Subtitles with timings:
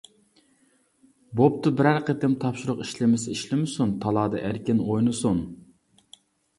[1.41, 5.49] بوپتۇ، بىرەر قېتىم تاپشۇرۇق ئىشلىمىسە ئىشلىمىسۇن، تالادا ئەركىن ئوينىسۇن.